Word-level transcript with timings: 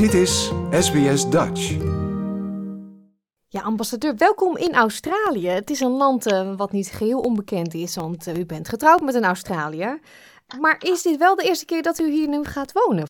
Dit 0.00 0.14
is 0.14 0.52
SBS 0.70 1.30
Dutch. 1.30 1.76
Ja, 3.48 3.60
ambassadeur, 3.60 4.16
welkom 4.16 4.56
in 4.56 4.74
Australië. 4.74 5.48
Het 5.48 5.70
is 5.70 5.80
een 5.80 5.96
land 5.96 6.32
uh, 6.32 6.56
wat 6.56 6.72
niet 6.72 6.88
geheel 6.88 7.20
onbekend 7.20 7.74
is, 7.74 7.96
want 7.96 8.26
uh, 8.26 8.36
u 8.36 8.46
bent 8.46 8.68
getrouwd 8.68 9.00
met 9.00 9.14
een 9.14 9.24
Australiër. 9.24 10.00
Maar 10.60 10.76
is 10.78 11.02
dit 11.02 11.16
wel 11.16 11.36
de 11.36 11.42
eerste 11.42 11.64
keer 11.64 11.82
dat 11.82 11.98
u 11.98 12.10
hier 12.10 12.28
nu 12.28 12.44
gaat 12.44 12.72
wonen? 12.72 13.04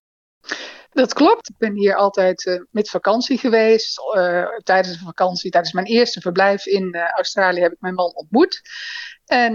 Dat 0.90 1.12
klopt. 1.12 1.48
Ik 1.48 1.58
ben 1.58 1.74
hier 1.74 1.94
altijd 1.94 2.46
uh, 2.46 2.60
met 2.70 2.90
vakantie 2.90 3.38
geweest. 3.38 4.00
tijdens 4.62 4.98
de 4.98 5.04
vakantie, 5.04 5.50
tijdens 5.50 5.72
mijn 5.72 5.86
eerste 5.86 6.20
verblijf 6.20 6.66
in 6.66 6.96
Australië, 6.96 7.60
heb 7.60 7.72
ik 7.72 7.80
mijn 7.80 7.94
man 7.94 8.14
ontmoet. 8.14 8.60
En 9.24 9.54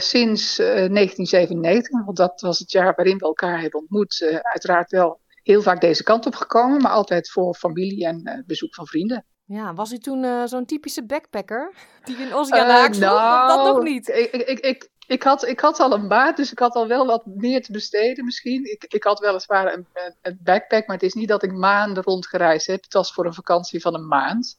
sinds 0.00 0.56
1997, 0.56 2.04
want 2.04 2.16
dat 2.16 2.40
was 2.40 2.58
het 2.58 2.70
jaar 2.70 2.92
waarin 2.96 3.18
we 3.18 3.24
elkaar 3.24 3.60
hebben 3.60 3.80
ontmoet, 3.80 4.40
uiteraard 4.42 4.90
wel 4.90 5.20
heel 5.42 5.62
vaak 5.62 5.80
deze 5.80 6.02
kant 6.02 6.26
op 6.26 6.34
gekomen, 6.34 6.82
maar 6.82 6.92
altijd 6.92 7.30
voor 7.30 7.54
familie 7.54 8.06
en 8.06 8.44
bezoek 8.46 8.74
van 8.74 8.86
vrienden. 8.86 9.24
Ja, 9.44 9.74
was 9.74 9.92
u 9.92 9.98
toen 9.98 10.22
uh, 10.24 10.44
zo'n 10.44 10.64
typische 10.64 11.04
backpacker 11.04 11.74
die 12.04 12.16
in 12.16 12.34
Oceanië 12.34 12.94
uh, 12.94 13.00
nou, 13.00 13.48
dat 13.48 13.74
nog 13.74 13.82
niet? 13.82 14.08
Ik, 14.08 14.30
ik, 14.30 14.58
ik, 14.58 14.90
ik, 15.06 15.22
had, 15.22 15.46
ik 15.46 15.60
had 15.60 15.80
al 15.80 15.92
een 15.92 16.08
baat, 16.08 16.36
dus 16.36 16.52
ik 16.52 16.58
had 16.58 16.74
al 16.74 16.86
wel 16.86 17.06
wat 17.06 17.26
meer 17.26 17.62
te 17.62 17.72
besteden 17.72 18.24
misschien. 18.24 18.70
Ik, 18.70 18.84
ik 18.88 19.04
had 19.04 19.18
weliswaar 19.18 19.72
een, 19.72 19.86
een 20.22 20.38
backpack, 20.42 20.86
maar 20.86 20.96
het 20.96 21.04
is 21.04 21.14
niet 21.14 21.28
dat 21.28 21.42
ik 21.42 21.52
maanden 21.52 22.02
rondgereisd 22.02 22.66
heb. 22.66 22.82
Het 22.82 22.92
was 22.92 23.12
voor 23.12 23.26
een 23.26 23.34
vakantie 23.34 23.80
van 23.80 23.94
een 23.94 24.06
maand. 24.06 24.56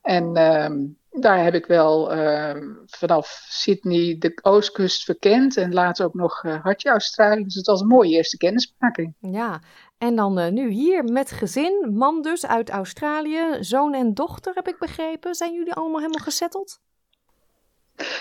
En 0.00 0.36
uh, 0.36 0.88
daar 1.20 1.44
heb 1.44 1.54
ik 1.54 1.66
wel 1.66 2.16
uh, 2.16 2.54
vanaf 2.86 3.44
Sydney 3.48 4.16
de 4.18 4.38
oostkust 4.42 5.04
verkend 5.04 5.56
en 5.56 5.72
later 5.72 6.04
ook 6.06 6.14
nog 6.14 6.42
uh, 6.44 6.62
Hartje 6.62 6.90
Australië. 6.90 7.44
Dus 7.44 7.54
het 7.54 7.66
was 7.66 7.80
een 7.80 7.86
mooie 7.86 8.10
eerste 8.10 8.36
kennismaking. 8.36 9.14
Ja, 9.20 9.60
en 9.98 10.16
dan 10.16 10.38
uh, 10.38 10.48
nu 10.48 10.70
hier 10.70 11.04
met 11.04 11.30
gezin, 11.30 11.90
man 11.92 12.22
dus 12.22 12.46
uit 12.46 12.70
Australië, 12.70 13.56
zoon 13.60 13.94
en 13.94 14.14
dochter 14.14 14.54
heb 14.54 14.68
ik 14.68 14.78
begrepen. 14.78 15.34
Zijn 15.34 15.54
jullie 15.54 15.72
allemaal 15.74 16.00
helemaal 16.00 16.24
gezetteld? 16.24 16.80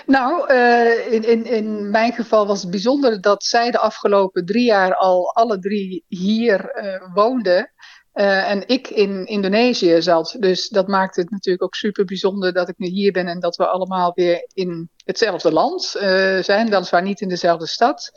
Nou, 0.06 0.54
uh, 0.54 1.14
in, 1.14 1.24
in, 1.24 1.46
in 1.46 1.90
mijn 1.90 2.14
geval 2.14 2.48
was 2.48 2.62
het 2.62 2.72
bijzonder 2.72 3.22
dat 3.22 3.44
zij 3.44 3.72
de 3.72 3.80
afgelopen 3.80 4.46
drie 4.46 4.66
jaar 4.66 4.96
al 4.96 5.34
alle 5.34 5.60
drie 5.60 6.06
hier 6.08 6.84
uh, 6.84 7.14
woonden. 7.14 7.73
Uh, 8.14 8.50
en 8.50 8.68
ik 8.68 8.90
in 8.90 9.26
Indonesië 9.26 10.02
zat. 10.02 10.36
Dus 10.40 10.70
dat 10.70 10.88
maakt 10.88 11.16
het 11.16 11.30
natuurlijk 11.30 11.64
ook 11.64 11.76
super 11.76 12.06
bijzonder 12.06 12.54
dat 12.54 12.70
ik 12.70 12.78
nu 12.78 12.88
hier 12.88 13.12
ben 13.12 13.28
en 13.28 13.40
dat 13.40 13.56
we 13.56 13.68
allemaal 13.68 14.12
weer 14.16 14.50
in 14.54 14.90
hetzelfde 15.06 15.52
land 15.52 15.96
uh, 15.96 16.02
zijn, 16.40 16.70
weliswaar 16.70 17.02
niet 17.02 17.22
in 17.22 17.30
dezelfde 17.30 17.68
stad. 17.68 18.12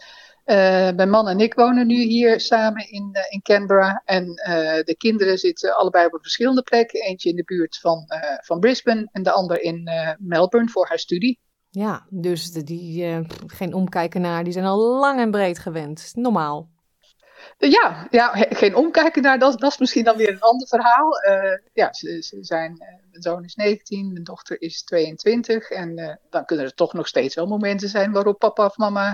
Uh, 0.47 0.57
mijn 0.91 1.11
man 1.11 1.29
en 1.29 1.41
ik 1.41 1.55
wonen 1.55 1.87
nu 1.87 2.03
hier 2.03 2.41
samen 2.41 2.91
in, 2.91 3.17
in 3.31 3.43
Canberra. 3.43 4.03
En 4.05 4.25
de 4.85 4.95
kinderen 4.99 5.39
zitten 5.39 5.77
allebei 5.77 6.07
op 6.07 6.19
verschillende 6.21 6.63
plekken. 6.63 7.01
Eentje 7.01 7.31
in 7.31 7.37
de 7.37 7.45
buurt 7.45 7.79
van, 7.79 8.05
van 8.45 8.61
Brisbane 8.61 9.09
en 9.13 9.23
de 9.23 9.31
ander 9.31 9.63
in 9.63 9.91
Melbourne 10.19 10.71
voor 10.71 10.87
haar 10.87 10.99
studie. 10.99 11.41
Ja, 11.71 12.07
dus 12.11 12.53
die, 12.53 13.25
geen 13.47 13.75
omkijken 13.75 14.21
naar, 14.21 14.45
die 14.45 14.53
zijn 14.53 14.65
al 14.65 14.99
lang 14.99 15.21
en 15.21 15.31
breed 15.31 15.59
gewend. 15.59 16.11
Normaal. 16.15 16.75
Ja, 17.59 18.07
ja 18.11 18.31
geen 18.35 18.75
omkijken 18.75 19.23
naar, 19.23 19.39
dat, 19.39 19.61
dat 19.61 19.71
is 19.71 19.79
misschien 19.79 20.05
dan 20.05 20.17
weer 20.17 20.29
een 20.29 20.41
ander 20.41 20.69
verhaal. 20.69 21.25
Uh, 21.29 21.59
ja, 21.73 21.93
ze, 21.93 22.23
ze 22.23 22.39
zijn, 22.41 22.73
uh, 22.73 22.79
mijn 23.11 23.23
zoon 23.23 23.45
is 23.45 23.55
19, 23.55 24.13
mijn 24.13 24.25
dochter 24.25 24.63
is 24.63 24.85
22. 24.85 25.71
En 25.71 25.99
uh, 25.99 26.15
dan 26.31 26.45
kunnen 26.45 26.65
er 26.65 26.75
toch 26.75 26.93
nog 26.93 27.07
steeds 27.07 27.35
wel 27.35 27.47
momenten 27.47 27.89
zijn 27.89 28.13
waarop 28.13 28.39
papa 28.39 28.65
of 28.65 28.77
mama 28.77 29.13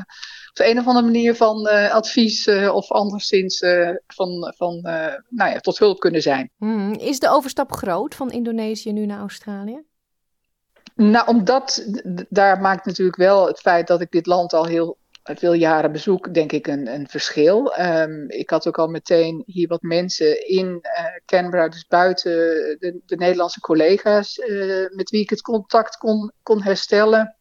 op 0.48 0.56
de 0.56 0.70
een 0.70 0.78
of 0.78 0.86
andere 0.86 1.06
manier 1.06 1.34
van 1.34 1.66
advies 1.90 2.48
of 2.48 2.90
anderszins 2.90 3.58
van, 4.06 4.54
van, 4.56 4.80
nou 5.28 5.50
ja, 5.50 5.58
tot 5.58 5.78
hulp 5.78 6.00
kunnen 6.00 6.22
zijn. 6.22 6.50
Hmm. 6.58 6.92
Is 6.92 7.18
de 7.18 7.30
overstap 7.30 7.72
groot 7.72 8.14
van 8.14 8.30
Indonesië 8.30 8.92
nu 8.92 9.06
naar 9.06 9.20
Australië? 9.20 9.82
Nou, 10.94 11.28
omdat 11.28 11.86
daar 12.28 12.60
maakt 12.60 12.86
natuurlijk 12.86 13.16
wel 13.16 13.46
het 13.46 13.60
feit 13.60 13.86
dat 13.86 14.00
ik 14.00 14.10
dit 14.10 14.26
land 14.26 14.52
al 14.52 14.64
heel 14.64 14.96
veel 15.22 15.52
jaren 15.52 15.92
bezoek, 15.92 16.34
denk 16.34 16.52
ik, 16.52 16.66
een, 16.66 16.86
een 16.86 17.08
verschil. 17.08 17.78
Um, 17.80 18.30
ik 18.30 18.50
had 18.50 18.66
ook 18.68 18.78
al 18.78 18.88
meteen 18.88 19.42
hier 19.46 19.68
wat 19.68 19.82
mensen 19.82 20.48
in 20.48 20.66
uh, 20.66 21.04
Canberra, 21.24 21.68
dus 21.68 21.86
buiten 21.86 22.32
de, 22.78 23.00
de 23.06 23.16
Nederlandse 23.16 23.60
collega's, 23.60 24.38
uh, 24.38 24.88
met 24.90 25.10
wie 25.10 25.20
ik 25.20 25.30
het 25.30 25.40
contact 25.40 25.96
kon, 25.96 26.32
kon 26.42 26.62
herstellen. 26.62 27.36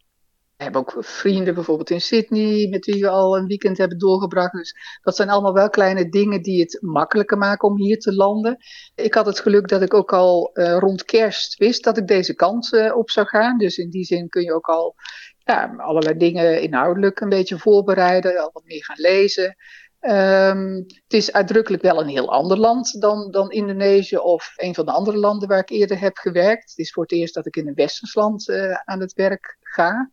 Hebben 0.61 0.81
ook 0.81 0.95
vrienden 0.99 1.53
bijvoorbeeld 1.53 1.89
in 1.89 2.01
Sydney, 2.01 2.67
met 2.69 2.85
wie 2.85 3.01
we 3.01 3.09
al 3.09 3.37
een 3.37 3.47
weekend 3.47 3.77
hebben 3.77 3.97
doorgebracht. 3.97 4.51
Dus 4.51 4.75
dat 5.01 5.15
zijn 5.15 5.29
allemaal 5.29 5.53
wel 5.53 5.69
kleine 5.69 6.09
dingen 6.09 6.41
die 6.41 6.61
het 6.61 6.77
makkelijker 6.81 7.37
maken 7.37 7.67
om 7.67 7.77
hier 7.77 7.99
te 7.99 8.15
landen. 8.15 8.57
Ik 8.95 9.13
had 9.13 9.25
het 9.25 9.39
geluk 9.39 9.67
dat 9.67 9.81
ik 9.81 9.93
ook 9.93 10.13
al 10.13 10.49
uh, 10.53 10.77
rond 10.77 11.05
kerst 11.05 11.57
wist 11.57 11.83
dat 11.83 11.97
ik 11.97 12.07
deze 12.07 12.35
kant 12.35 12.73
uh, 12.73 12.97
op 12.97 13.09
zou 13.09 13.27
gaan. 13.27 13.57
Dus 13.57 13.77
in 13.77 13.89
die 13.89 14.03
zin 14.03 14.29
kun 14.29 14.43
je 14.43 14.53
ook 14.53 14.67
al 14.67 14.95
ja, 15.37 15.73
allerlei 15.77 16.17
dingen 16.17 16.61
inhoudelijk 16.61 17.19
een 17.19 17.29
beetje 17.29 17.57
voorbereiden, 17.57 18.41
al 18.41 18.49
wat 18.53 18.65
meer 18.65 18.83
gaan 18.83 18.99
lezen. 18.99 19.55
Um, 19.99 20.75
het 20.77 21.13
is 21.13 21.31
uitdrukkelijk 21.31 21.83
wel 21.83 22.01
een 22.01 22.07
heel 22.07 22.31
ander 22.31 22.57
land 22.57 23.01
dan, 23.01 23.31
dan 23.31 23.51
Indonesië 23.51 24.17
of 24.17 24.53
een 24.55 24.75
van 24.75 24.85
de 24.85 24.91
andere 24.91 25.17
landen 25.17 25.47
waar 25.47 25.59
ik 25.59 25.69
eerder 25.69 25.99
heb 25.99 26.17
gewerkt. 26.17 26.69
Het 26.69 26.77
is 26.77 26.91
voor 26.91 27.03
het 27.03 27.11
eerst 27.11 27.33
dat 27.33 27.45
ik 27.45 27.55
in 27.55 27.67
een 27.67 27.73
westers 27.73 28.15
land 28.15 28.49
uh, 28.49 28.73
aan 28.73 28.99
het 28.99 29.13
werk 29.13 29.57
ga. 29.59 30.11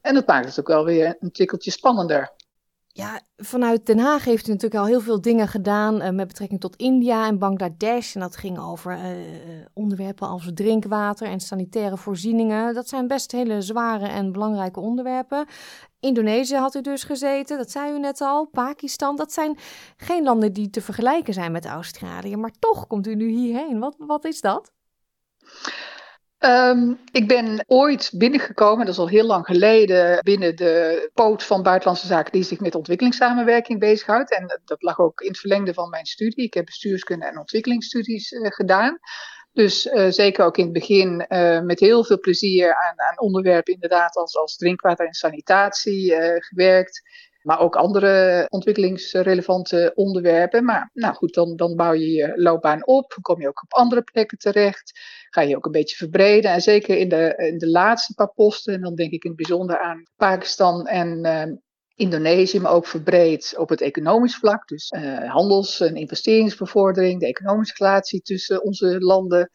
En 0.00 0.14
dat 0.14 0.26
maakt 0.26 0.46
het 0.46 0.60
ook 0.60 0.66
wel 0.66 0.84
weer 0.84 1.16
een 1.20 1.32
tikkeltje 1.32 1.70
spannender. 1.70 2.32
Ja, 2.92 3.20
vanuit 3.36 3.86
Den 3.86 3.98
Haag 3.98 4.24
heeft 4.24 4.46
u 4.48 4.50
natuurlijk 4.50 4.80
al 4.80 4.86
heel 4.86 5.00
veel 5.00 5.20
dingen 5.20 5.48
gedaan 5.48 6.02
uh, 6.02 6.10
met 6.10 6.26
betrekking 6.26 6.60
tot 6.60 6.76
India 6.76 7.26
en 7.26 7.38
Bangladesh. 7.38 8.14
En 8.14 8.20
dat 8.20 8.36
ging 8.36 8.58
over 8.58 8.92
uh, 8.92 9.04
onderwerpen 9.72 10.28
als 10.28 10.50
drinkwater 10.54 11.26
en 11.26 11.40
sanitaire 11.40 11.96
voorzieningen. 11.96 12.74
Dat 12.74 12.88
zijn 12.88 13.06
best 13.06 13.32
hele 13.32 13.60
zware 13.60 14.06
en 14.06 14.32
belangrijke 14.32 14.80
onderwerpen. 14.80 15.46
Indonesië 16.00 16.56
had 16.56 16.74
u 16.74 16.80
dus 16.80 17.04
gezeten, 17.04 17.58
dat 17.58 17.70
zei 17.70 17.92
u 17.92 17.98
net 17.98 18.20
al. 18.20 18.46
Pakistan, 18.46 19.16
dat 19.16 19.32
zijn 19.32 19.58
geen 19.96 20.22
landen 20.22 20.52
die 20.52 20.70
te 20.70 20.80
vergelijken 20.80 21.34
zijn 21.34 21.52
met 21.52 21.66
Australië. 21.66 22.36
Maar 22.36 22.52
toch 22.58 22.86
komt 22.86 23.06
u 23.06 23.14
nu 23.14 23.28
hierheen. 23.28 23.78
Wat, 23.78 23.94
wat 23.98 24.24
is 24.24 24.40
dat? 24.40 24.72
Um, 26.44 26.98
ik 27.12 27.28
ben 27.28 27.64
ooit 27.66 28.10
binnengekomen, 28.14 28.84
dat 28.84 28.94
is 28.94 29.00
al 29.00 29.08
heel 29.08 29.26
lang 29.26 29.44
geleden, 29.46 30.18
binnen 30.22 30.56
de 30.56 31.10
poot 31.14 31.42
van 31.42 31.62
Buitenlandse 31.62 32.06
Zaken 32.06 32.32
die 32.32 32.42
zich 32.42 32.60
met 32.60 32.74
ontwikkelingssamenwerking 32.74 33.80
bezighoudt. 33.80 34.34
En 34.34 34.60
dat 34.64 34.82
lag 34.82 34.98
ook 34.98 35.20
in 35.20 35.28
het 35.28 35.38
verlengde 35.38 35.74
van 35.74 35.88
mijn 35.90 36.06
studie. 36.06 36.44
Ik 36.44 36.54
heb 36.54 36.64
bestuurskunde 36.64 37.26
en 37.26 37.38
ontwikkelingsstudies 37.38 38.30
uh, 38.30 38.46
gedaan. 38.50 38.98
Dus 39.52 39.86
uh, 39.86 40.10
zeker 40.10 40.44
ook 40.44 40.56
in 40.56 40.64
het 40.64 40.72
begin 40.72 41.26
uh, 41.28 41.60
met 41.60 41.80
heel 41.80 42.04
veel 42.04 42.20
plezier 42.20 42.74
aan, 42.74 43.00
aan 43.00 43.20
onderwerpen 43.20 43.72
inderdaad 43.72 44.16
als, 44.16 44.36
als 44.36 44.56
drinkwater 44.56 45.06
en 45.06 45.12
sanitatie 45.12 46.14
gewerkt. 46.38 47.02
Maar 47.42 47.60
ook 47.60 47.76
andere 47.76 48.46
ontwikkelingsrelevante 48.48 49.92
onderwerpen. 49.94 50.64
Maar 50.64 50.90
nou 50.92 51.14
goed, 51.14 51.34
dan, 51.34 51.56
dan 51.56 51.76
bouw 51.76 51.92
je 51.92 52.10
je 52.10 52.32
loopbaan 52.34 52.86
op. 52.86 53.18
Kom 53.20 53.40
je 53.40 53.48
ook 53.48 53.62
op 53.62 53.72
andere 53.72 54.02
plekken 54.02 54.38
terecht. 54.38 55.00
Ga 55.30 55.40
je 55.40 55.56
ook 55.56 55.64
een 55.64 55.72
beetje 55.72 55.96
verbreden. 55.96 56.50
En 56.50 56.60
zeker 56.60 56.96
in 56.96 57.08
de, 57.08 57.34
in 57.36 57.58
de 57.58 57.68
laatste 57.68 58.14
paar 58.14 58.32
posten. 58.32 58.74
En 58.74 58.80
dan 58.80 58.94
denk 58.94 59.12
ik 59.12 59.24
in 59.24 59.30
het 59.30 59.46
bijzonder 59.46 59.78
aan 59.78 60.02
Pakistan 60.16 60.86
en 60.86 61.26
uh, 61.26 61.42
Indonesië, 61.94 62.60
maar 62.60 62.72
ook 62.72 62.86
verbreed 62.86 63.54
op 63.56 63.68
het 63.68 63.80
economisch 63.80 64.36
vlak. 64.36 64.68
Dus 64.68 64.90
uh, 64.90 65.32
handels- 65.32 65.80
en 65.80 65.94
investeringsbevordering, 65.94 67.20
de 67.20 67.26
economische 67.26 67.84
relatie 67.84 68.20
tussen 68.20 68.62
onze 68.62 69.00
landen. 69.00 69.50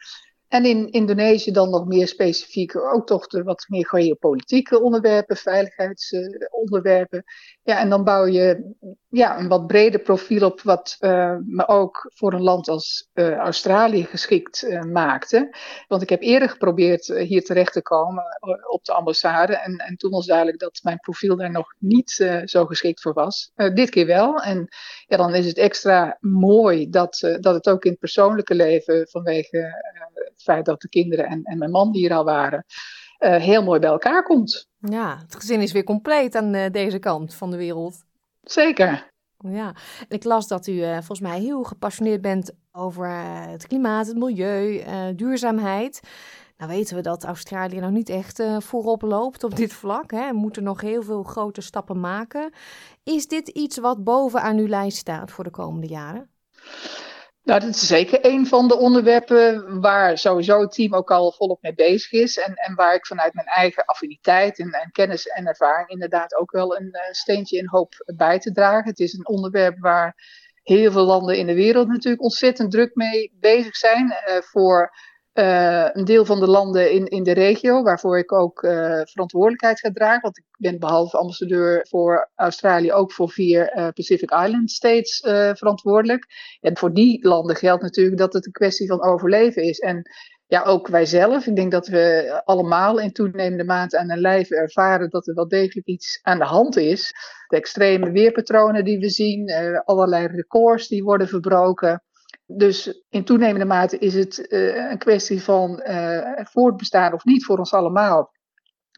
En 0.56 0.66
in 0.66 0.92
Indonesië 0.92 1.52
dan 1.52 1.70
nog 1.70 1.86
meer 1.86 2.08
specifiek 2.08 2.76
ook 2.76 3.08
toch 3.08 3.28
de 3.28 3.44
wat 3.44 3.66
meer 3.68 3.88
geopolitieke 3.88 4.82
onderwerpen, 4.82 5.38
veiligheidsonderwerpen. 5.38 7.24
ja, 7.64 7.80
en 7.80 7.90
dan 7.90 8.04
bouw 8.04 8.26
je 8.26 8.74
ja, 9.10 9.40
een 9.40 9.48
wat 9.48 9.68
breder 9.68 10.00
profiel 10.00 10.46
op, 10.46 10.62
wat 10.62 10.98
uh, 11.00 11.36
me 11.46 11.68
ook 11.68 12.12
voor 12.14 12.34
een 12.34 12.42
land 12.42 12.68
als 12.68 13.10
uh, 13.14 13.36
Australië 13.36 14.04
geschikt 14.04 14.64
uh, 14.64 14.82
maakte. 14.82 15.56
Want 15.88 16.02
ik 16.02 16.10
heb 16.10 16.22
eerder 16.22 16.50
geprobeerd 16.50 17.06
hier 17.06 17.44
terecht 17.44 17.74
te 17.74 17.82
komen 17.82 18.24
op 18.70 18.86
de 18.86 18.94
ambassade. 18.94 19.56
En, 19.58 19.78
en 19.78 19.96
toen 19.96 20.12
was 20.12 20.26
duidelijk 20.26 20.60
dat 20.60 20.80
mijn 20.84 21.00
profiel 21.00 21.36
daar 21.36 21.52
nog 21.52 21.74
niet 21.80 22.42
zo 22.46 22.66
geschikt 22.66 23.02
voor 23.02 23.14
was. 23.14 23.52
dit 23.74 23.90
keer 23.90 24.06
wel. 24.06 24.42
En 24.42 24.68
ja, 25.06 25.18
dan 25.18 25.36
is 25.36 25.46
het 25.46 25.58
extra 25.58 26.18
mooi 26.20 26.90
dat, 26.90 27.38
dat 27.40 27.54
het 27.54 27.70
ook 27.70 27.84
in 27.84 27.92
het 27.92 28.00
persoonlijke 28.00 28.56
leven 28.56 29.08
vanwege 29.08 29.74
het 30.36 30.44
feit 30.44 30.66
dat 30.66 30.82
de 30.82 30.90
kinderen 30.90 31.26
en, 31.26 31.44
en 31.44 31.58
mijn 31.58 31.72
man 31.72 31.94
hier 31.94 32.14
al 32.14 32.24
waren, 32.24 32.66
uh, 33.20 33.36
heel 33.36 33.64
mooi 33.64 33.80
bij 33.80 33.90
elkaar 33.90 34.24
komt. 34.24 34.68
Ja, 34.80 35.18
het 35.18 35.36
gezin 35.36 35.62
is 35.62 35.72
weer 35.72 35.84
compleet 35.84 36.36
aan 36.36 36.54
uh, 36.54 36.66
deze 36.72 37.00
kant 37.00 37.34
van 37.34 37.52
de 37.52 37.58
wereld. 37.58 38.04
Zeker. 38.42 39.14
Ja, 39.38 39.76
ik 40.08 40.24
las 40.24 40.48
dat 40.48 40.68
u 40.68 40.72
uh, 40.72 40.94
volgens 40.94 41.20
mij 41.20 41.40
heel 41.40 41.64
gepassioneerd 41.64 42.22
bent 42.22 42.52
over 42.72 43.10
het 43.50 43.68
klimaat, 43.68 44.08
het 44.08 44.18
milieu, 44.18 44.84
duurzaamheid. 45.16 46.00
Nou 46.58 46.72
weten 46.72 46.96
we 46.96 47.02
dat 47.02 47.24
Australië 47.24 47.80
nog 47.80 47.92
niet 47.92 48.10
echt 48.10 48.44
voorop 48.58 49.02
loopt 49.02 49.44
op 49.44 49.56
dit 49.56 49.74
vlak. 49.74 50.12
Hè. 50.12 50.28
We 50.28 50.38
moeten 50.38 50.64
nog 50.64 50.82
heel 50.82 51.04
veel 51.04 51.24
grote 51.24 51.62
stappen 51.62 52.00
maken. 52.00 52.54
Is 53.04 53.28
dit 53.28 53.48
iets 53.48 53.78
wat 53.78 54.04
bovenaan 54.04 54.58
uw 54.58 54.68
lijst 54.68 54.98
staat 54.98 55.32
voor 55.32 55.44
de 55.44 55.50
komende 55.50 55.88
jaren? 55.88 56.30
Nou, 57.46 57.60
dat 57.60 57.70
is 57.70 57.88
zeker 57.88 58.26
een 58.26 58.48
van 58.48 58.68
de 58.68 58.78
onderwerpen 58.78 59.82
waar 59.82 60.18
sowieso 60.18 60.62
het 60.62 60.72
team 60.72 60.94
ook 60.94 61.12
al 61.12 61.32
volop 61.32 61.62
mee 61.62 61.74
bezig 61.74 62.12
is. 62.12 62.38
En, 62.38 62.54
en 62.54 62.76
waar 62.76 62.96
ik 62.96 63.06
vanuit 63.06 63.34
mijn 63.34 63.48
eigen 63.48 63.86
affiniteit 63.86 64.60
en, 64.60 64.72
en 64.72 64.92
kennis 64.92 65.28
en 65.28 65.48
ervaring 65.48 65.90
inderdaad 65.90 66.36
ook 66.36 66.52
wel 66.52 66.78
een 66.78 66.90
uh, 66.92 67.02
steentje 67.12 67.58
in 67.58 67.68
hoop 67.68 67.94
bij 68.16 68.40
te 68.40 68.52
dragen. 68.52 68.90
Het 68.90 69.00
is 69.00 69.14
een 69.14 69.28
onderwerp 69.28 69.80
waar 69.80 70.16
heel 70.64 70.92
veel 70.92 71.06
landen 71.06 71.38
in 71.38 71.48
de 71.48 71.54
wereld 71.54 71.88
natuurlijk 71.88 72.24
ontzettend 72.24 72.72
druk 72.72 72.96
mee 72.96 73.32
bezig 73.40 73.76
zijn. 73.76 74.06
Uh, 74.06 74.42
voor 74.42 74.96
uh, 75.36 75.90
een 75.92 76.06
deel 76.06 76.26
van 76.26 76.40
de 76.40 76.48
landen 76.48 76.92
in, 76.92 77.06
in 77.06 77.24
de 77.24 77.32
regio, 77.32 77.84
waarvoor 77.84 78.18
ik 78.18 78.32
ook 78.32 78.64
uh, 78.64 79.02
verantwoordelijkheid 79.04 79.80
ga 79.80 79.92
dragen. 79.92 80.22
Want 80.22 80.38
ik 80.38 80.46
ben 80.58 80.80
behalve 80.80 81.18
ambassadeur 81.18 81.86
voor 81.90 82.32
Australië 82.36 82.92
ook 82.92 83.12
voor 83.12 83.30
vier 83.30 83.78
uh, 83.78 83.88
Pacific 83.94 84.32
Island 84.32 84.72
States 84.72 85.20
verantwoordelijk. 85.58 86.26
En 86.62 86.78
voor 86.78 86.94
die 86.94 87.28
landen 87.28 87.56
geldt 87.56 87.82
natuurlijk 87.82 88.18
dat 88.18 88.34
het 88.34 88.46
een 88.46 88.52
kwestie 88.52 88.88
van 88.88 89.04
overleven 89.04 89.64
is. 89.64 89.80
En 89.80 90.10
ja, 90.48 90.64
ook 90.64 90.88
wij 90.88 91.06
zelf. 91.06 91.46
Ik 91.46 91.56
denk 91.56 91.72
dat 91.72 91.88
we 91.88 92.42
allemaal 92.46 93.00
in 93.00 93.12
toenemende 93.12 93.64
mate 93.64 93.98
aan 93.98 94.12
een 94.12 94.20
lijf 94.20 94.50
ervaren 94.50 95.10
dat 95.10 95.28
er 95.28 95.34
wel 95.34 95.48
degelijk 95.48 95.88
iets 95.88 96.20
aan 96.22 96.38
de 96.38 96.46
hand 96.46 96.78
is. 96.78 97.14
De 97.48 97.58
extreme 97.58 98.12
weerpatronen 98.12 98.84
die 98.86 99.00
we 99.00 99.10
zien, 99.10 99.52
allerlei 99.86 100.28
records 100.28 100.88
die 100.88 101.04
worden 101.04 101.28
verbroken. 101.28 102.04
Dus 102.46 103.04
in 103.10 103.24
toenemende 103.24 103.66
mate 103.66 103.98
is 103.98 104.14
het 104.14 104.46
uh, 104.50 104.90
een 104.90 104.98
kwestie 104.98 105.44
van 105.44 105.82
uh, 105.88 106.40
voortbestaan 106.44 107.14
of 107.14 107.24
niet 107.24 107.46
voor 107.46 107.58
ons 107.58 107.74
allemaal. 107.74 108.34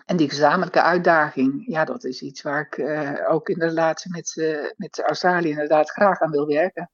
En 0.05 0.17
die 0.17 0.29
gezamenlijke 0.29 0.81
uitdaging, 0.81 1.63
ja, 1.65 1.85
dat 1.85 2.03
is 2.03 2.21
iets 2.21 2.41
waar 2.41 2.61
ik 2.61 2.77
uh, 2.77 3.29
ook 3.29 3.49
in 3.49 3.59
de 3.59 3.65
relatie 3.65 4.11
met, 4.11 4.33
met 4.77 5.01
Australië 5.01 5.49
inderdaad 5.49 5.91
graag 5.91 6.19
aan 6.19 6.31
wil 6.31 6.47
werken. 6.47 6.91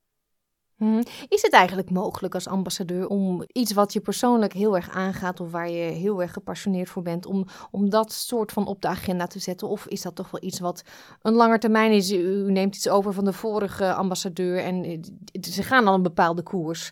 Mhm. 0.77 1.01
Is 1.27 1.41
het 1.41 1.53
eigenlijk 1.53 1.89
mogelijk 1.89 2.33
als 2.33 2.47
ambassadeur 2.47 3.07
om 3.07 3.43
iets 3.47 3.73
wat 3.73 3.93
je 3.93 3.99
persoonlijk 3.99 4.53
heel 4.53 4.75
erg 4.75 4.89
aangaat 4.89 5.39
of 5.39 5.51
waar 5.51 5.69
je 5.69 5.91
heel 5.91 6.21
erg 6.21 6.33
gepassioneerd 6.33 6.89
voor 6.89 7.01
bent, 7.01 7.25
om, 7.25 7.45
om 7.71 7.89
dat 7.89 8.11
soort 8.11 8.51
van 8.51 8.67
op 8.67 8.81
de 8.81 8.87
agenda 8.87 9.27
te 9.27 9.39
zetten? 9.39 9.67
Of 9.67 9.87
is 9.87 10.01
dat 10.01 10.15
toch 10.15 10.31
wel 10.31 10.43
iets 10.43 10.59
wat 10.59 10.83
een 11.21 11.33
langer 11.33 11.59
termijn 11.59 11.91
is? 11.91 12.11
U 12.11 12.51
neemt 12.51 12.75
iets 12.75 12.89
over 12.89 13.13
van 13.13 13.25
de 13.25 13.33
vorige 13.33 13.93
ambassadeur 13.93 14.59
en 14.59 14.83
eh, 14.83 14.99
ze 15.41 15.63
gaan 15.63 15.87
al 15.87 15.93
een 15.93 16.03
bepaalde 16.03 16.43
koers. 16.43 16.91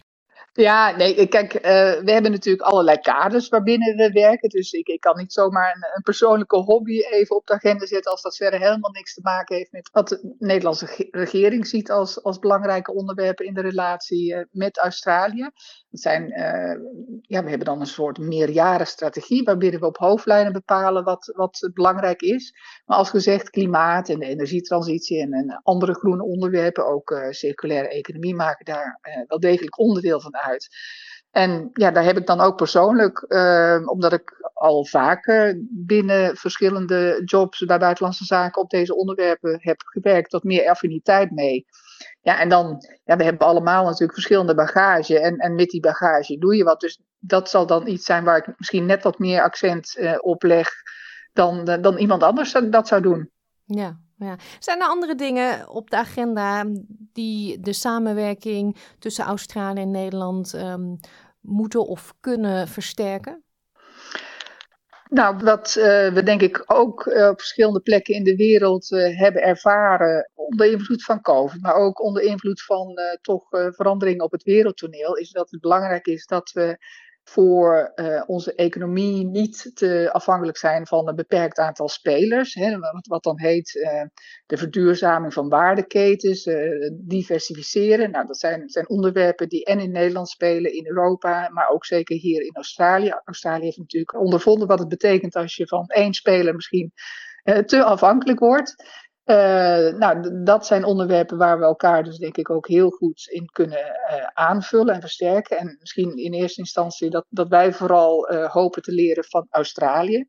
Ja, 0.53 0.95
nee, 0.95 1.27
kijk, 1.27 1.53
uh, 1.53 1.61
we 2.03 2.11
hebben 2.11 2.31
natuurlijk 2.31 2.63
allerlei 2.63 2.97
kaders 2.97 3.49
waarbinnen 3.49 3.95
we 3.95 4.11
werken. 4.11 4.49
Dus 4.49 4.71
ik, 4.71 4.87
ik 4.87 4.99
kan 4.99 5.17
niet 5.17 5.33
zomaar 5.33 5.75
een, 5.75 5.83
een, 5.95 6.01
persoonlijke 6.01 6.57
hobby 6.57 6.99
even 6.99 7.35
op 7.35 7.47
de 7.47 7.53
agenda 7.53 7.85
zetten 7.85 8.11
als 8.11 8.21
dat 8.21 8.35
verder 8.35 8.59
helemaal 8.59 8.91
niks 8.91 9.13
te 9.13 9.21
maken 9.23 9.55
heeft 9.55 9.71
met 9.71 9.89
wat 9.91 10.07
de 10.07 10.35
Nederlandse 10.39 11.07
regering 11.11 11.67
ziet 11.67 11.91
als, 11.91 12.23
als 12.23 12.39
belangrijke 12.39 12.93
onderwerpen 12.93 13.45
in 13.45 13.53
de 13.53 13.61
relatie 13.61 14.33
uh, 14.33 14.43
met 14.51 14.77
Australië. 14.77 15.49
Dat 15.89 16.01
zijn, 16.01 16.23
uh, 16.23 16.75
ja, 17.21 17.43
we 17.43 17.49
hebben 17.49 17.67
dan 17.67 17.79
een 17.79 17.85
soort 17.85 18.17
meerjarenstrategie 18.17 19.43
waarbinnen 19.43 19.79
we 19.79 19.85
op 19.85 19.97
hoofdlijnen 19.97 20.53
bepalen 20.53 21.03
wat, 21.03 21.31
wat 21.35 21.69
belangrijk 21.73 22.21
is. 22.21 22.53
Maar 22.85 22.97
als 22.97 23.09
gezegd, 23.09 23.49
klimaat 23.49 24.09
en 24.09 24.19
de 24.19 24.25
energietransitie 24.25 25.21
en, 25.21 25.33
en 25.33 25.59
andere 25.63 25.93
groene 25.93 26.23
onderwerpen, 26.23 26.87
ook 26.87 27.25
circulaire 27.29 27.87
economie, 27.87 28.35
maken 28.35 28.65
daar 28.65 28.99
wel 29.27 29.39
degelijk 29.39 29.79
onderdeel 29.79 30.21
van 30.21 30.35
uit. 30.35 30.40
En 31.31 31.69
ja, 31.73 31.91
daar 31.91 32.03
heb 32.03 32.17
ik 32.17 32.25
dan 32.25 32.39
ook 32.39 32.55
persoonlijk, 32.55 33.25
uh, 33.27 33.81
omdat 33.85 34.13
ik 34.13 34.51
al 34.53 34.85
vaker 34.85 35.61
binnen 35.69 36.37
verschillende 36.37 37.21
jobs 37.25 37.65
bij 37.65 37.79
buitenlandse 37.79 38.25
zaken 38.25 38.61
op 38.61 38.69
deze 38.69 38.95
onderwerpen 38.95 39.57
heb 39.61 39.81
gewerkt, 39.85 40.29
tot 40.29 40.43
meer 40.43 40.69
affiniteit 40.69 41.31
mee. 41.31 41.65
Ja, 42.21 42.39
en 42.39 42.49
dan, 42.49 42.77
ja, 43.03 43.15
we 43.15 43.23
hebben 43.23 43.47
allemaal 43.47 43.83
natuurlijk 43.83 44.13
verschillende 44.13 44.55
bagage. 44.55 45.19
En, 45.19 45.37
en 45.37 45.55
met 45.55 45.69
die 45.69 45.81
bagage 45.81 46.37
doe 46.37 46.55
je 46.55 46.63
wat. 46.63 46.79
Dus 46.79 47.01
dat 47.19 47.49
zal 47.49 47.65
dan 47.65 47.87
iets 47.87 48.05
zijn 48.05 48.23
waar 48.23 48.37
ik 48.37 48.53
misschien 48.57 48.85
net 48.85 49.03
wat 49.03 49.19
meer 49.19 49.41
accent 49.41 49.97
uh, 49.99 50.17
op 50.19 50.43
leg 50.43 50.69
dan, 51.33 51.65
dan 51.65 51.97
iemand 51.97 52.23
anders 52.23 52.55
dat 52.69 52.87
zou 52.87 53.01
doen. 53.01 53.31
Ja, 53.65 53.99
ja. 54.25 54.35
Zijn 54.59 54.81
er 54.81 54.87
andere 54.87 55.15
dingen 55.15 55.69
op 55.69 55.89
de 55.89 55.97
agenda 55.97 56.65
die 57.13 57.59
de 57.59 57.73
samenwerking 57.73 58.77
tussen 58.99 59.25
Australië 59.25 59.81
en 59.81 59.91
Nederland 59.91 60.53
um, 60.53 60.99
moeten 61.41 61.87
of 61.87 62.13
kunnen 62.19 62.67
versterken? 62.67 63.43
Nou, 65.09 65.37
wat 65.37 65.75
uh, 65.77 65.83
we 66.13 66.23
denk 66.23 66.41
ik 66.41 66.63
ook 66.65 67.05
uh, 67.05 67.27
op 67.27 67.39
verschillende 67.39 67.79
plekken 67.79 68.13
in 68.13 68.23
de 68.23 68.35
wereld 68.35 68.91
uh, 68.91 69.19
hebben 69.19 69.41
ervaren, 69.41 70.31
onder 70.35 70.71
invloed 70.71 71.03
van 71.03 71.21
COVID, 71.21 71.61
maar 71.61 71.75
ook 71.75 72.03
onder 72.03 72.23
invloed 72.23 72.63
van 72.63 72.99
toch 73.21 73.47
veranderingen 73.49 74.25
op 74.25 74.31
het 74.31 74.43
wereldtoneel, 74.43 75.15
is 75.15 75.31
dat 75.31 75.51
het 75.51 75.61
belangrijk 75.61 76.05
is 76.05 76.25
dat 76.25 76.51
we 76.51 76.77
voor 77.31 77.91
uh, 77.95 78.23
onze 78.25 78.55
economie 78.55 79.25
niet 79.25 79.71
te 79.73 80.09
afhankelijk 80.11 80.57
zijn 80.57 80.87
van 80.87 81.07
een 81.07 81.15
beperkt 81.15 81.57
aantal 81.57 81.89
spelers. 81.89 82.53
Hè, 82.53 82.77
wat, 83.07 83.23
dan 83.23 83.39
heet 83.39 83.75
uh, 83.75 84.03
de 84.45 84.57
verduurzaming 84.57 85.33
van 85.33 85.49
waardeketens, 85.49 86.45
uh, 86.45 86.89
diversificeren. 86.93 88.11
Nou, 88.11 88.25
dat 88.25 88.39
zijn, 88.39 88.69
zijn, 88.69 88.89
onderwerpen 88.89 89.49
die 89.49 89.65
en 89.65 89.79
in 89.79 89.91
Nederland 89.91 90.29
spelen, 90.29 90.73
in 90.73 90.87
Europa, 90.87 91.49
maar 91.49 91.69
ook 91.69 91.85
zeker 91.85 92.15
hier 92.15 92.41
in 92.41 92.55
Australië. 92.55 93.19
Australië 93.23 93.63
heeft 93.63 93.77
natuurlijk 93.77 94.19
ondervonden 94.19 94.67
wat 94.67 94.79
het 94.79 94.89
betekent 94.89 95.35
als 95.35 95.55
je 95.55 95.67
van 95.67 95.85
één 95.87 96.13
speler 96.13 96.55
misschien 96.55 96.91
te 97.65 97.83
afhankelijk 97.83 98.39
wordt. 98.39 98.75
Uh, 99.25 99.97
nou, 99.97 100.43
dat 100.43 100.65
zijn 100.65 100.83
onderwerpen 100.83 101.37
waar 101.37 101.59
we 101.59 101.65
elkaar 101.65 102.03
dus 102.03 102.17
denk 102.17 102.37
ik 102.37 102.49
ook 102.49 102.67
heel 102.67 102.89
goed 102.89 103.27
in 103.29 103.45
kunnen 103.45 103.77
uh, 103.77 104.25
aanvullen 104.33 104.93
en 104.93 105.01
versterken. 105.01 105.57
En 105.57 105.77
misschien 105.79 106.17
in 106.17 106.33
eerste 106.33 106.59
instantie 106.59 107.09
dat, 107.09 107.25
dat 107.29 107.47
wij 107.47 107.73
vooral 107.73 108.33
uh, 108.33 108.51
hopen 108.51 108.81
te 108.81 108.91
leren 108.91 109.23
van 109.23 109.47
Australië. 109.49 110.25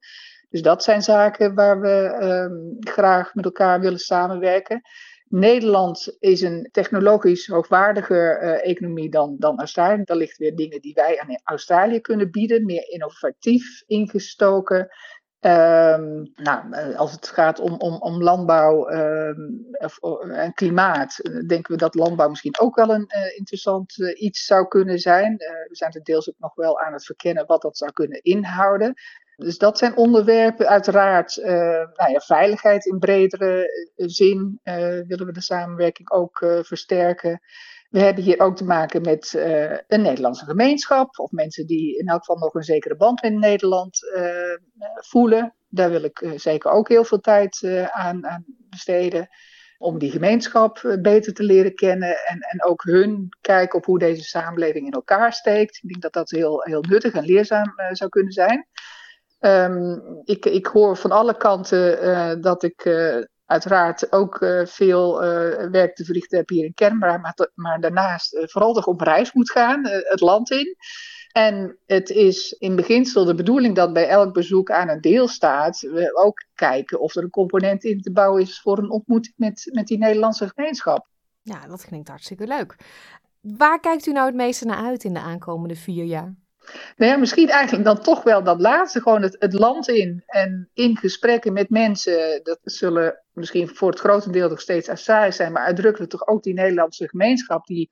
Dus 0.48 0.62
dat 0.62 0.82
zijn 0.82 1.02
zaken 1.02 1.54
waar 1.54 1.80
we 1.80 2.16
ehm, 2.20 2.92
graag 2.92 3.34
met 3.34 3.44
elkaar 3.44 3.80
willen 3.80 3.98
samenwerken. 3.98 4.80
Nederland 5.28 6.16
is 6.18 6.40
een 6.40 6.68
technologisch 6.72 7.46
hoogwaardiger 7.46 8.38
economie 8.62 9.10
dan, 9.10 9.36
dan 9.38 9.58
Australië. 9.58 10.02
Daar 10.04 10.16
ligt 10.16 10.36
weer 10.36 10.56
dingen 10.56 10.80
die 10.80 10.94
wij 10.94 11.20
aan 11.20 11.40
Australië 11.44 12.00
kunnen 12.00 12.30
bieden, 12.30 12.64
meer 12.64 12.88
innovatief 12.88 13.82
ingestoken. 13.86 14.88
Um, 15.44 16.32
nou, 16.34 16.72
eh, 16.72 16.98
als 16.98 17.12
het 17.12 17.28
gaat 17.28 17.60
om, 17.60 17.74
om, 17.78 17.94
om 17.94 18.22
landbouw 18.22 18.90
um, 18.90 19.66
of, 19.78 19.98
en 20.20 20.54
klimaat, 20.54 21.18
eh, 21.18 21.46
denken 21.46 21.72
we 21.72 21.78
dat 21.78 21.94
landbouw 21.94 22.28
misschien 22.28 22.58
ook 22.58 22.76
wel 22.76 22.90
een 22.90 23.06
interessant 23.36 23.98
iets 24.14 24.44
zou 24.46 24.68
kunnen 24.68 24.98
zijn. 24.98 25.36
We 25.68 25.76
zijn 25.76 25.92
er 25.92 26.02
deels 26.02 26.28
ook 26.28 26.38
nog 26.38 26.54
wel 26.54 26.80
aan 26.80 26.92
het 26.92 27.04
verkennen 27.04 27.46
wat 27.46 27.62
dat 27.62 27.76
zou 27.76 27.92
kunnen 27.92 28.22
inhouden. 28.22 28.94
Dus 29.36 29.58
dat 29.58 29.78
zijn 29.78 29.96
onderwerpen, 29.96 30.68
uiteraard, 30.68 31.36
nou 31.94 32.10
ja, 32.12 32.20
veiligheid 32.20 32.86
in 32.86 32.98
bredere 32.98 33.68
zin 33.96 34.60
willen 35.06 35.26
we 35.26 35.32
de 35.32 35.40
samenwerking 35.40 36.10
ook 36.10 36.38
versterken. 36.62 37.40
We 37.92 38.00
hebben 38.00 38.24
hier 38.24 38.40
ook 38.40 38.56
te 38.56 38.64
maken 38.64 39.02
met 39.02 39.32
uh, 39.36 39.70
een 39.70 40.02
Nederlandse 40.02 40.44
gemeenschap 40.44 41.18
of 41.18 41.30
mensen 41.30 41.66
die 41.66 41.98
in 41.98 42.06
elk 42.06 42.18
geval 42.18 42.36
nog 42.36 42.54
een 42.54 42.62
zekere 42.62 42.96
band 42.96 43.22
met 43.22 43.32
Nederland 43.32 43.98
uh, 44.16 44.56
voelen. 44.94 45.54
Daar 45.68 45.90
wil 45.90 46.02
ik 46.02 46.32
zeker 46.36 46.70
ook 46.70 46.88
heel 46.88 47.04
veel 47.04 47.20
tijd 47.20 47.64
aan, 47.90 48.26
aan, 48.26 48.44
besteden. 48.46 49.28
Om 49.78 49.98
die 49.98 50.10
gemeenschap 50.10 50.96
beter 51.02 51.34
te 51.34 51.42
leren 51.42 51.74
kennen 51.74 52.26
en, 52.26 52.38
en 52.38 52.64
ook 52.64 52.82
hun 52.82 53.28
kijken 53.40 53.78
op 53.78 53.84
hoe 53.84 53.98
deze 53.98 54.22
samenleving 54.22 54.86
in 54.86 54.92
elkaar 54.92 55.32
steekt. 55.32 55.76
Ik 55.82 55.88
denk 55.88 56.02
dat 56.02 56.12
dat 56.12 56.30
heel, 56.30 56.62
heel 56.62 56.84
nuttig 56.88 57.12
en 57.12 57.24
leerzaam 57.24 57.74
zou 57.90 58.10
kunnen 58.10 58.32
zijn. 58.32 58.66
Um, 59.40 60.02
ik, 60.24 60.46
ik 60.46 60.66
hoor 60.66 60.96
van 60.96 61.10
alle 61.10 61.36
kanten 61.36 62.40
dat 62.40 62.62
ik 62.62 62.84
uiteraard 63.52 64.12
ook 64.12 64.40
uh, 64.40 64.66
veel 64.66 65.22
uh, 65.22 65.70
werk 65.70 65.94
te 65.94 66.04
verrichten 66.04 66.38
heb 66.38 66.48
hier 66.48 66.64
in 66.64 66.74
Canberra, 66.74 67.16
maar, 67.16 67.50
maar 67.54 67.80
daarnaast 67.80 68.34
uh, 68.34 68.42
vooral 68.46 68.72
toch 68.72 68.86
op 68.86 69.00
reis 69.00 69.32
moet 69.32 69.50
gaan, 69.50 69.86
het 69.86 70.20
land 70.20 70.50
in. 70.50 70.76
En 71.32 71.78
het 71.86 72.10
is 72.10 72.52
in 72.52 72.76
beginsel 72.76 73.24
de 73.24 73.34
bedoeling 73.34 73.74
dat 73.74 73.92
bij 73.92 74.08
elk 74.08 74.32
bezoek 74.32 74.70
aan 74.70 74.88
een 74.88 75.00
deelstaat 75.00 75.80
we 75.80 76.20
ook 76.24 76.44
kijken 76.54 77.00
of 77.00 77.14
er 77.14 77.22
een 77.22 77.30
component 77.30 77.84
in 77.84 78.00
te 78.00 78.12
bouwen 78.12 78.42
is 78.42 78.60
voor 78.60 78.78
een 78.78 78.90
ontmoeting 78.90 79.34
met, 79.36 79.70
met 79.72 79.86
die 79.86 79.98
Nederlandse 79.98 80.48
gemeenschap. 80.54 81.06
Ja, 81.42 81.66
dat 81.66 81.84
klinkt 81.84 82.08
hartstikke 82.08 82.46
leuk. 82.46 82.76
Waar 83.40 83.80
kijkt 83.80 84.06
u 84.06 84.12
nou 84.12 84.26
het 84.26 84.34
meeste 84.34 84.64
naar 84.64 84.84
uit 84.84 85.04
in 85.04 85.14
de 85.14 85.20
aankomende 85.20 85.76
vier 85.76 86.04
jaar? 86.04 86.34
Nou 86.96 87.10
ja, 87.10 87.16
misschien 87.16 87.48
eigenlijk 87.48 87.84
dan 87.84 88.00
toch 88.00 88.22
wel 88.22 88.42
dat 88.42 88.60
laatste, 88.60 89.00
gewoon 89.00 89.22
het, 89.22 89.52
land 89.52 89.88
in 89.88 90.22
en 90.26 90.70
in 90.74 90.96
gesprekken 90.96 91.52
met 91.52 91.70
mensen. 91.70 92.40
Dat 92.42 92.58
zullen 92.62 93.22
misschien 93.32 93.68
voor 93.68 93.90
het 93.90 94.00
grotendeel 94.00 94.48
nog 94.48 94.60
steeds 94.60 94.88
Assai 94.88 95.32
zijn, 95.32 95.52
maar 95.52 95.64
uitdrukkelijk 95.64 96.10
toch 96.10 96.26
ook 96.26 96.42
die 96.42 96.54
Nederlandse 96.54 97.08
gemeenschap 97.08 97.66
die 97.66 97.90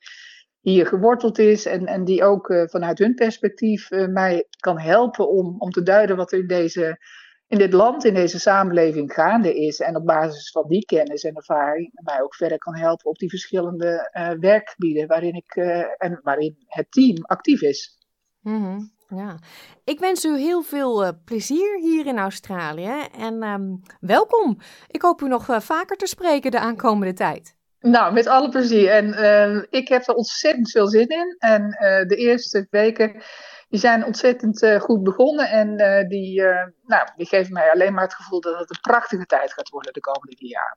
hier 0.61 0.87
geworteld 0.87 1.39
is 1.39 1.67
en, 1.67 1.87
en 1.87 2.05
die 2.05 2.25
ook 2.25 2.49
uh, 2.49 2.62
vanuit 2.67 2.99
hun 2.99 3.15
perspectief 3.15 3.91
uh, 3.91 4.07
mij 4.07 4.47
kan 4.59 4.79
helpen 4.79 5.29
om, 5.29 5.55
om 5.59 5.71
te 5.71 5.83
duiden 5.83 6.17
wat 6.17 6.33
er 6.33 6.39
in 6.39 6.47
deze 6.47 6.99
in 7.47 7.59
dit 7.59 7.73
land, 7.73 8.05
in 8.05 8.15
deze 8.15 8.41
samenleving 8.41 9.12
gaande 9.12 9.55
is. 9.55 9.81
En 9.81 9.97
op 9.97 10.07
basis 10.07 10.50
van 10.50 10.69
die 10.69 10.85
kennis 10.85 11.23
en 11.23 11.35
ervaring 11.35 11.91
mij 12.05 12.23
ook 12.23 12.35
verder 12.35 12.59
kan 12.59 12.77
helpen 12.77 13.07
op 13.07 13.19
die 13.19 13.29
verschillende 13.29 14.11
uh, 14.12 14.31
werkgebieden 14.41 15.07
waarin, 15.07 15.35
ik, 15.35 15.55
en 15.97 16.21
waarin 16.23 16.57
het 16.67 16.87
team 16.91 17.25
actief 17.25 17.62
is. 17.62 18.00
Mm 18.41 18.65
-hmm. 18.65 18.99
Ja, 19.17 19.39
ik 19.85 19.99
wens 19.99 20.25
u 20.25 20.39
heel 20.39 20.63
veel 20.63 21.05
uh, 21.05 21.09
plezier 21.25 21.79
hier 21.79 22.07
in 22.07 22.19
Australië 22.19 23.07
en 23.19 23.43
um, 23.43 23.81
welkom. 24.01 24.59
Ik 24.87 25.03
hoop 25.03 25.23
u 25.23 25.29
nog 25.29 25.47
vaker 25.59 25.97
te 25.97 26.07
spreken 26.07 26.51
de 26.51 26.59
aankomende 26.59 27.13
tijd. 27.13 27.57
Nou, 27.81 28.13
met 28.13 28.27
alle 28.27 28.49
plezier. 28.49 28.91
En 28.91 29.67
ik 29.71 29.89
heb 29.89 30.09
er 30.09 30.15
ontzettend 30.15 30.71
veel 30.71 30.87
zin 30.87 31.09
in. 31.09 31.37
En 31.39 31.71
de 32.09 32.17
eerste 32.17 32.67
weken 32.71 33.23
die 33.71 33.81
zijn 33.81 34.05
ontzettend 34.05 34.63
uh, 34.63 34.81
goed 34.81 35.03
begonnen. 35.03 35.49
En 35.49 35.81
uh, 35.81 36.09
die, 36.09 36.41
uh, 36.41 36.65
nou, 36.87 37.09
die 37.17 37.27
geven 37.27 37.53
mij 37.53 37.71
alleen 37.71 37.95
maar 37.95 38.05
het 38.05 38.15
gevoel 38.15 38.41
dat 38.41 38.59
het 38.59 38.71
een 38.71 38.81
prachtige 38.81 39.27
tijd 39.27 39.53
gaat 39.53 39.69
worden 39.69 39.93
de 39.93 40.01
komende 40.01 40.37
vier 40.37 40.51
jaar. 40.51 40.77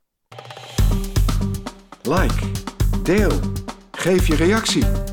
Like, 2.02 2.52
deel, 3.04 3.40
geef 3.92 4.28
je 4.28 4.36
reactie. 4.36 5.13